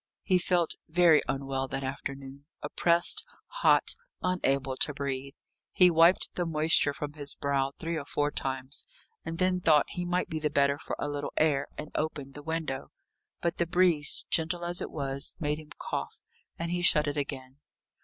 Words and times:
He 0.23 0.39
felt 0.39 0.71
very 0.89 1.21
unwell 1.27 1.67
that 1.67 1.83
afternoon 1.83 2.45
oppressed, 2.63 3.23
hot, 3.61 3.93
unable 4.23 4.75
to 4.77 4.95
breathe. 4.95 5.35
He 5.73 5.91
wiped 5.91 6.29
the 6.33 6.47
moisture 6.47 6.91
from 6.91 7.13
his 7.13 7.35
brow 7.35 7.73
three 7.77 7.97
or 7.99 8.05
four 8.05 8.31
times, 8.31 8.83
and 9.23 9.37
then 9.37 9.59
thought 9.61 9.85
he 9.89 10.03
might 10.03 10.27
be 10.27 10.39
the 10.39 10.49
better 10.49 10.79
for 10.79 10.95
a 10.97 11.07
little 11.07 11.33
air, 11.37 11.67
and 11.77 11.91
opened 11.93 12.33
the 12.33 12.41
window. 12.41 12.89
But 13.41 13.57
the 13.57 13.67
breeze, 13.67 14.25
gentle 14.31 14.65
as 14.65 14.81
it 14.81 14.89
was, 14.89 15.35
made 15.39 15.59
him 15.59 15.69
cough, 15.77 16.19
and 16.57 16.71
he 16.71 16.81
shut 16.81 17.05
it 17.07 17.15
again. 17.15 17.57